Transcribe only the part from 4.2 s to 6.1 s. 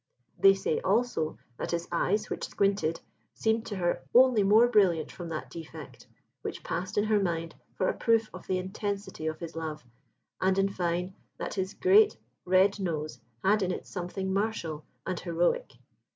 more brilliant from that defect,